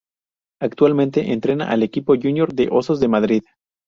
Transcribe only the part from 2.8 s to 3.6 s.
de Madrid.